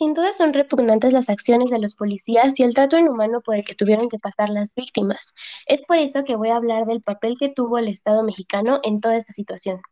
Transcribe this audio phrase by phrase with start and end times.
[0.00, 3.66] Sin duda son repugnantes las acciones de los policías y el trato inhumano por el
[3.66, 5.34] que tuvieron que pasar las víctimas.
[5.66, 9.02] Es por eso que voy a hablar del papel que tuvo el Estado mexicano en
[9.02, 9.82] toda esta situación,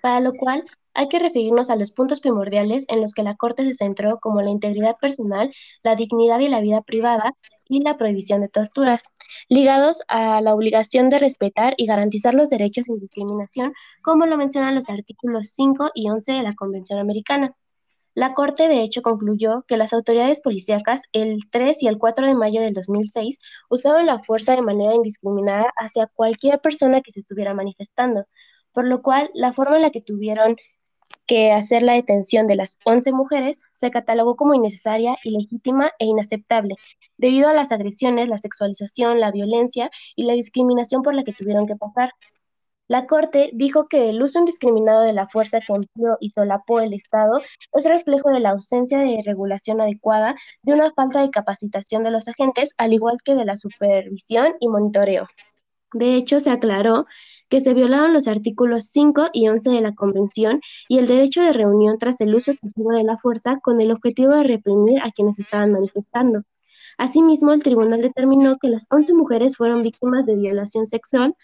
[0.00, 0.62] para lo cual
[0.94, 4.42] hay que referirnos a los puntos primordiales en los que la Corte se centró como
[4.42, 5.52] la integridad personal,
[5.82, 7.34] la dignidad y la vida privada
[7.68, 9.12] y la prohibición de torturas,
[9.48, 13.72] ligados a la obligación de respetar y garantizar los derechos sin discriminación,
[14.02, 17.56] como lo mencionan los artículos 5 y 11 de la Convención Americana.
[18.18, 22.34] La Corte, de hecho, concluyó que las autoridades policíacas el 3 y el 4 de
[22.34, 23.38] mayo del 2006
[23.70, 28.26] usaban la fuerza de manera indiscriminada hacia cualquier persona que se estuviera manifestando,
[28.72, 30.56] por lo cual la forma en la que tuvieron
[31.26, 36.74] que hacer la detención de las 11 mujeres se catalogó como innecesaria, ilegítima e inaceptable,
[37.18, 41.68] debido a las agresiones, la sexualización, la violencia y la discriminación por la que tuvieron
[41.68, 42.10] que pasar.
[42.88, 46.94] La Corte dijo que el uso indiscriminado de la fuerza que empleó y solapó el
[46.94, 47.38] Estado
[47.74, 52.28] es reflejo de la ausencia de regulación adecuada, de una falta de capacitación de los
[52.28, 55.28] agentes, al igual que de la supervisión y monitoreo.
[55.92, 57.04] De hecho, se aclaró
[57.50, 61.52] que se violaron los artículos 5 y 11 de la Convención y el derecho de
[61.52, 65.38] reunión tras el uso excesivo de la fuerza con el objetivo de reprimir a quienes
[65.38, 66.42] estaban manifestando.
[66.98, 71.36] Asimismo, el tribunal determinó que las 11 mujeres fueron víctimas de violación sexual,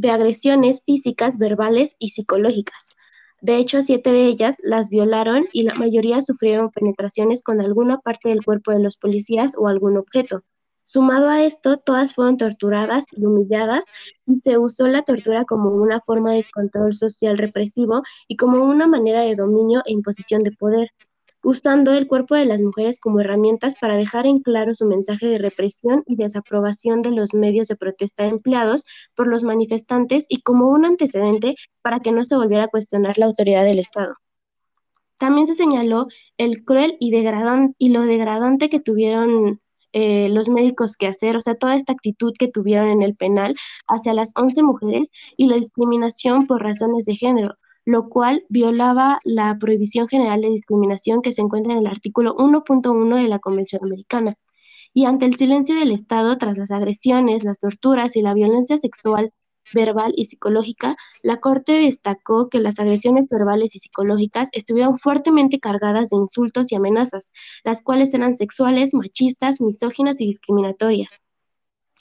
[0.00, 2.94] de agresiones físicas, verbales y psicológicas.
[3.42, 8.30] De hecho, siete de ellas las violaron y la mayoría sufrieron penetraciones con alguna parte
[8.30, 10.42] del cuerpo de los policías o algún objeto.
[10.84, 13.84] Sumado a esto, todas fueron torturadas y humilladas
[14.26, 18.86] y se usó la tortura como una forma de control social represivo y como una
[18.86, 20.90] manera de dominio e imposición de poder
[21.42, 25.38] usando el cuerpo de las mujeres como herramientas para dejar en claro su mensaje de
[25.38, 30.84] represión y desaprobación de los medios de protesta empleados por los manifestantes y como un
[30.84, 34.14] antecedente para que no se volviera a cuestionar la autoridad del Estado.
[35.18, 36.06] También se señaló
[36.38, 37.14] el cruel y,
[37.78, 39.60] y lo degradante que tuvieron
[39.92, 43.56] eh, los médicos que hacer, o sea, toda esta actitud que tuvieron en el penal
[43.88, 49.56] hacia las 11 mujeres y la discriminación por razones de género, lo cual violaba la
[49.58, 54.36] prohibición general de discriminación que se encuentra en el artículo 1.1 de la Convención Americana.
[54.92, 59.32] Y ante el silencio del Estado tras las agresiones, las torturas y la violencia sexual,
[59.72, 66.10] verbal y psicológica, la Corte destacó que las agresiones verbales y psicológicas estuvieron fuertemente cargadas
[66.10, 67.32] de insultos y amenazas,
[67.64, 71.20] las cuales eran sexuales, machistas, misóginas y discriminatorias.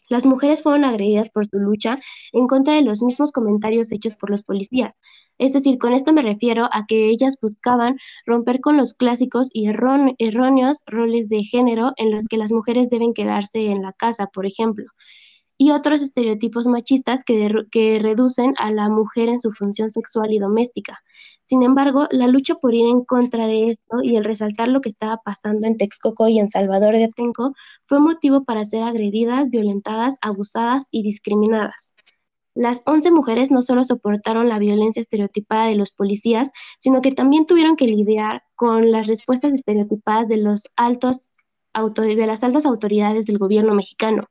[0.10, 2.00] Las mujeres fueron agredidas por su lucha
[2.34, 5.00] en contra de los mismos comentarios hechos por los policías.
[5.38, 9.68] Es decir, con esto me refiero a que ellas buscaban romper con los clásicos y
[9.70, 14.46] erróneos roles de género en los que las mujeres deben quedarse en la casa, por
[14.46, 14.86] ejemplo
[15.62, 21.04] y otros estereotipos machistas que, reducen a la mujer en su función sexual y doméstica.
[21.50, 24.90] Sin embargo, la lucha por ir en contra de esto y el resaltar lo que
[24.90, 27.56] estaba pasando en Texcoco y en Salvador de Atenco
[27.86, 31.96] fue motivo para ser agredidas, violentadas, abusadas y discriminadas.
[32.54, 37.48] Las 11 mujeres no solo soportaron la violencia estereotipada de los policías, sino que también
[37.48, 41.34] tuvieron que lidiar con las respuestas estereotipadas de los altos
[41.74, 44.26] de las altas autoridades del gobierno mexicano,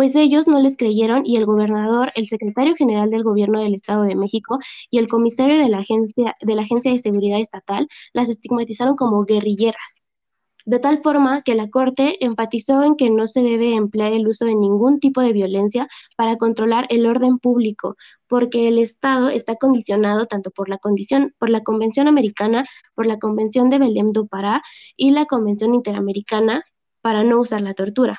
[0.00, 4.04] pues ellos no les creyeron y el gobernador, el secretario general del gobierno del Estado
[4.04, 4.58] de México
[4.90, 9.26] y el comisario de la agencia de, la agencia de Seguridad Estatal las estigmatizaron como
[9.26, 10.02] guerrilleras.
[10.64, 14.46] De tal forma que la Corte enfatizó en que no se debe emplear el uso
[14.46, 17.96] de ningún tipo de violencia para controlar el orden público,
[18.26, 23.18] porque el Estado está condicionado tanto por la, condición, por la Convención Americana, por la
[23.18, 24.62] Convención de Belém do Pará
[24.96, 26.64] y la Convención Interamericana
[27.02, 28.18] para no usar la tortura.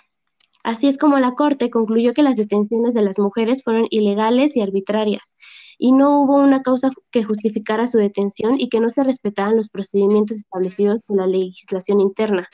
[0.63, 4.61] Así es como la Corte concluyó que las detenciones de las mujeres fueron ilegales y
[4.61, 5.37] arbitrarias,
[5.77, 9.69] y no hubo una causa que justificara su detención y que no se respetaran los
[9.69, 12.47] procedimientos establecidos por la legislación interna.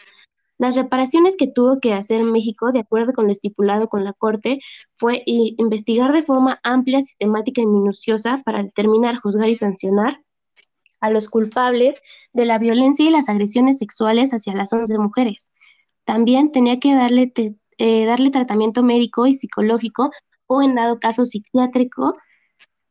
[0.57, 4.59] Las reparaciones que tuvo que hacer México, de acuerdo con lo estipulado con la Corte,
[4.95, 10.21] fue investigar de forma amplia, sistemática y minuciosa para determinar, juzgar y sancionar
[10.99, 12.01] a los culpables
[12.33, 15.53] de la violencia y las agresiones sexuales hacia las 11 mujeres.
[16.05, 17.27] También tenía que darle
[17.77, 20.11] eh, darle tratamiento médico y psicológico
[20.47, 22.15] o en dado caso psiquiátrico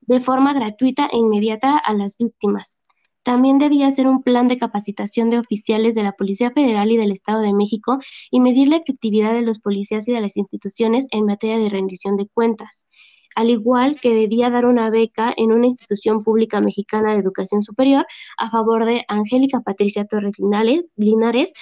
[0.03, 2.79] de forma gratuita e inmediata a las víctimas.
[3.27, 7.11] También debía hacer un plan de capacitación de oficiales de la Policía Federal y del
[7.11, 7.99] Estado de México
[8.31, 12.15] y medir la efectividad de los policías y de las instituciones en materia de rendición
[12.15, 12.87] de cuentas,
[13.35, 18.06] al igual que debía dar una beca en una institución pública mexicana de educación superior
[18.38, 21.53] a favor de Angélica Patricia Torres Linares,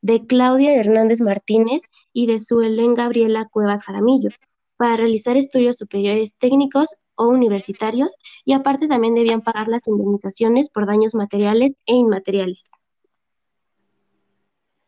[0.00, 4.30] de Claudia Hernández Martínez y de Suelen Gabriela Cuevas Jaramillo
[4.76, 8.14] para realizar estudios superiores técnicos o universitarios
[8.44, 12.70] y aparte también debían pagar las indemnizaciones por daños materiales e inmateriales.